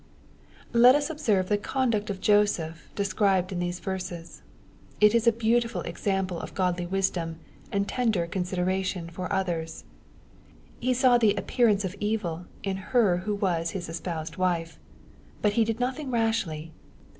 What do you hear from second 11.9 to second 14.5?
evil" in her who was his espoused